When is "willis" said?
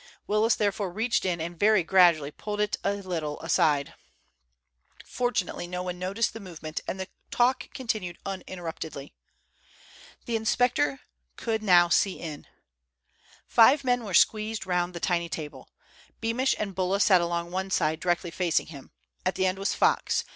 0.25-0.55